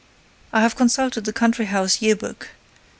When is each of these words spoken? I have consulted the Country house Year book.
I 0.51 0.61
have 0.61 0.75
consulted 0.75 1.25
the 1.25 1.31
Country 1.31 1.65
house 1.65 2.01
Year 2.01 2.15
book. 2.15 2.53